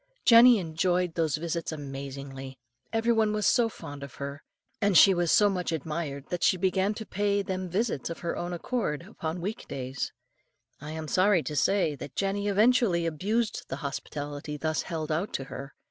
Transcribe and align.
Jenny 0.25 0.57
enjoyed 0.57 1.13
those 1.13 1.37
visits 1.37 1.71
amazingly; 1.71 2.57
every 2.91 3.13
one 3.13 3.33
was 3.33 3.45
so 3.45 3.69
fond 3.69 4.01
of 4.01 4.15
her, 4.15 4.41
and 4.81 4.97
she 4.97 5.13
was 5.13 5.31
so 5.31 5.47
much 5.47 5.71
admired, 5.71 6.25
that 6.29 6.41
she 6.41 6.57
began 6.57 6.95
to 6.95 7.05
pay 7.05 7.43
them 7.43 7.69
visits 7.69 8.09
of 8.09 8.21
her 8.21 8.35
own 8.35 8.51
accord 8.51 9.03
upon 9.03 9.41
weekdays. 9.41 10.11
I 10.81 10.89
am 10.89 11.07
sorry 11.07 11.43
to 11.43 11.55
say 11.55 11.93
that 11.97 12.15
Jenny 12.15 12.47
eventually 12.47 13.05
abused 13.05 13.65
the 13.67 13.75
hospitality 13.85 14.57
thus 14.57 14.81
held 14.81 15.11
out 15.11 15.33
to 15.33 15.43
her. 15.43 15.75